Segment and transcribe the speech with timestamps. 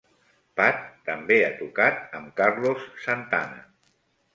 [0.61, 0.79] Pat
[1.11, 3.67] també ha tocat amb Carlos Santana.